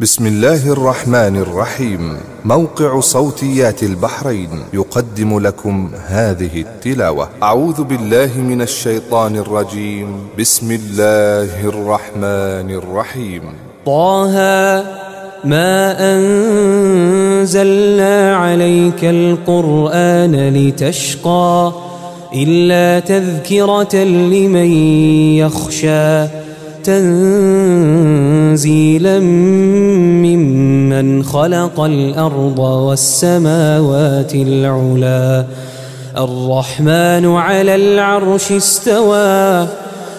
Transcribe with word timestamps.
بسم 0.00 0.26
الله 0.26 0.72
الرحمن 0.72 1.36
الرحيم 1.36 2.16
موقع 2.44 3.00
صوتيات 3.00 3.82
البحرين 3.82 4.48
يقدم 4.72 5.38
لكم 5.38 5.90
هذه 6.06 6.60
التلاوة 6.60 7.28
أعوذ 7.42 7.82
بالله 7.84 8.30
من 8.38 8.62
الشيطان 8.62 9.36
الرجيم 9.36 10.06
بسم 10.38 10.72
الله 10.72 11.68
الرحمن 11.68 12.70
الرحيم 12.70 13.42
طه 13.86 14.32
ما 15.44 15.96
أنزلنا 16.14 18.36
عليك 18.36 19.04
القرآن 19.04 20.48
لتشقى 20.48 21.72
إلا 22.34 23.00
تذكرة 23.00 23.96
لمن 24.04 24.72
يخشى 25.40 26.45
تنزيلا 28.46 29.20
ممن 30.24 31.22
خلق 31.22 31.80
الأرض 31.80 32.58
والسماوات 32.58 34.34
العلا. 34.34 35.44
الرحمن 36.18 37.36
على 37.36 37.74
العرش 37.74 38.52
استوى 38.52 39.66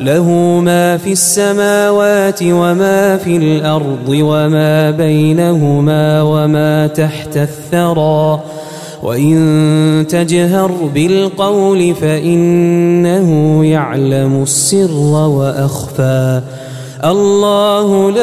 له 0.00 0.28
ما 0.64 0.96
في 0.96 1.12
السماوات 1.12 2.42
وما 2.42 3.16
في 3.16 3.36
الأرض 3.36 4.08
وما 4.08 4.90
بينهما 4.90 6.22
وما 6.22 6.86
تحت 6.86 7.36
الثرى. 7.36 8.40
وإن 9.02 10.06
تجهر 10.08 10.72
بالقول 10.94 11.94
فإنه 11.94 13.64
يعلم 13.64 14.42
السر 14.42 14.90
وأخفى. 15.10 16.40
الله 17.04 18.10
لا 18.10 18.20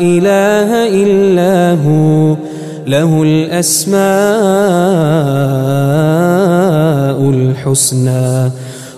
إله 0.00 0.88
إلا 0.88 1.78
هو 1.84 2.36
له 2.86 3.22
الأسماء 3.22 4.00
الحسنى. 7.30 8.50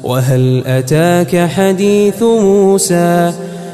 وهل 0.03 0.63
أتاك 0.67 1.49
حديث 1.49 2.23
موسى؟ 2.23 3.33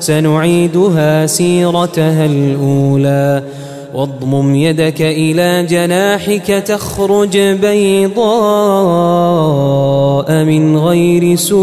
سنعيدها 0.00 1.26
سيرتها 1.26 2.26
الأولى. 2.26 3.42
واضمم 3.94 4.54
يدك 4.54 5.02
إلى 5.02 5.66
جناحك 5.70 6.46
تخرج 6.46 7.38
بيضاء 7.38 8.24
من 10.44 10.76
غير 10.76 11.36
سوء. 11.36 11.58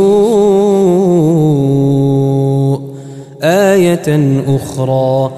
آية 3.44 4.40
أخرى 4.48 5.32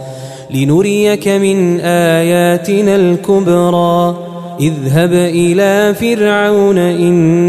لنريك 0.53 1.27
من 1.27 1.79
آياتنا 1.79 2.95
الكبرى. 2.95 4.15
اذهب 4.59 5.13
إلى 5.13 5.93
فرعون 5.93 6.77
إنه 6.77 7.39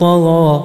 طغى. 0.00 0.64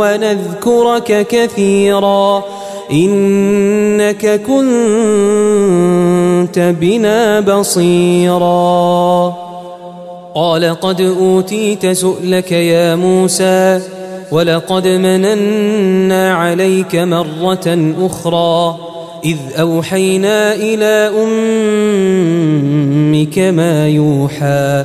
ونذكرك 0.00 1.26
كثيرا 1.26 2.44
إنك 2.92 4.40
كنت 4.46 4.74
بنا 6.80 7.40
بصيرا. 7.40 9.34
قال 10.34 10.80
قد 10.80 11.00
أوتيت 11.00 11.86
سؤلك 11.86 12.52
يا 12.52 12.94
موسى 12.96 13.80
ولقد 14.30 14.88
مننا 14.88 16.34
عليك 16.34 16.96
مرة 16.96 17.94
أخرى 18.00 18.76
إذ 19.24 19.36
أوحينا 19.60 20.54
إلى 20.54 21.10
أمك 23.24 23.38
ما 23.38 23.88
يوحى 23.88 24.84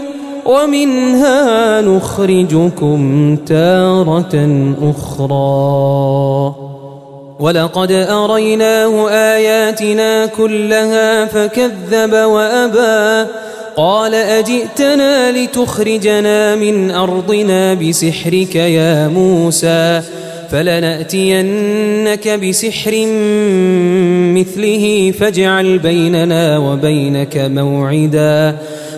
ومنها 0.45 1.81
نخرجكم 1.81 3.35
تارة 3.35 4.63
أخرى. 4.83 6.55
ولقد 7.39 7.91
أريناه 7.91 9.09
آياتنا 9.09 10.25
كلها 10.25 11.25
فكذب 11.25 12.13
وأبى. 12.13 13.29
قال 13.77 14.15
أجئتنا 14.15 15.31
لتخرجنا 15.31 16.55
من 16.55 16.91
أرضنا 16.91 17.73
بسحرك 17.73 18.55
يا 18.55 19.07
موسى؟ 19.07 20.01
فلنأتينك 20.51 22.27
بسحر 22.27 22.91
مثله 24.35 25.13
فاجعل 25.19 25.79
بيننا 25.79 26.57
وبينك 26.57 27.37
موعدا. 27.37 28.57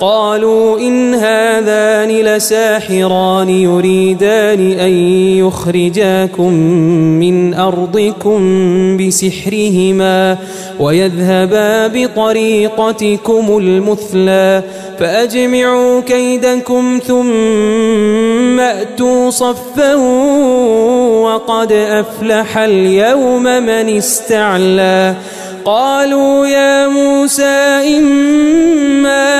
قالوا 0.00 0.78
إن 0.78 1.14
هذان 1.14 2.08
لساحران 2.08 3.48
يريدان 3.48 4.70
أن 4.72 4.92
يخرجاكم 5.38 6.52
من 7.20 7.54
أرضكم 7.54 8.40
بسحرهما 8.96 10.38
ويذهبا 10.78 11.86
بطريقتكم 11.86 13.58
المثلى 13.58 14.62
فأجمعوا 14.98 16.00
كيدكم 16.00 17.00
ثم 17.06 18.60
أتوا 18.60 19.30
صفا 19.30 19.94
وقد 21.24 21.72
أفلح 21.72 22.58
اليوم 22.58 23.42
من 23.42 23.96
استعلى 23.96 25.14
قالوا 25.64 26.46
يا 26.46 26.88
موسى 26.88 27.98
إما 27.98 29.39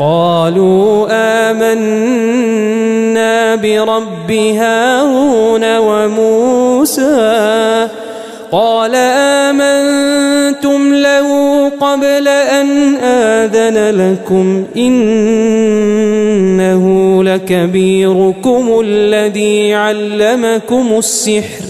قالوا 0.00 1.06
آمنا 1.50 3.56
برب 3.56 4.30
هارون 4.30 5.78
وموسى. 5.78 7.88
قال 8.52 8.94
آمنتم 8.94 10.94
له 10.94 11.68
قبل 11.68 12.28
أن 12.28 12.96
آذن 12.96 13.90
لكم. 13.90 14.64
إنه 14.76 16.84
لكبيركم 17.24 18.80
الذي 18.84 19.74
علمكم 19.74 20.98
السحر. 20.98 21.69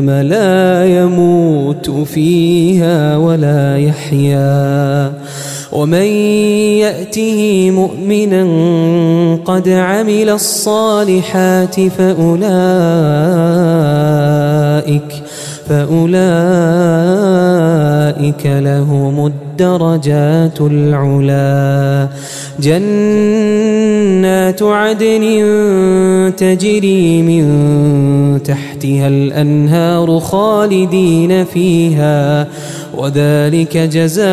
لا 0.00 0.86
يموت 1.02 1.90
فيها 1.90 3.16
ولا 3.16 3.78
يحيا. 3.78 5.12
ومن 5.72 6.06
يأته 6.78 7.70
مؤمنا 7.70 8.44
قد 9.44 9.68
عمل 9.68 10.30
الصالحات 10.30 11.80
فأولئك 11.80 12.44
فأولئك 15.68 16.16
لهم 18.46 19.26
الدرجات 19.26 20.60
العلا. 20.60 22.08
جنات 22.60 24.62
عدن 24.62 25.24
تجري 26.36 27.22
من 27.22 28.42
تحتها 28.42 29.08
الأنهار 29.08 30.20
خالدين 30.20 31.44
فيها 31.44 32.46
وذلك 32.96 33.76
جزاء 33.76 34.24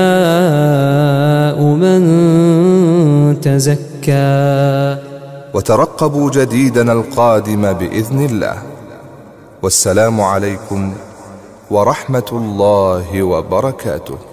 من 1.61 2.01
تزكى. 3.41 4.97
وترقبوا 5.53 6.31
جديدنا 6.31 6.93
القادم 6.93 7.73
بإذن 7.73 8.25
الله. 8.25 8.55
والسلام 9.63 10.21
عليكم 10.21 10.93
ورحمة 11.71 12.29
الله 12.31 13.23
وبركاته. 13.23 14.30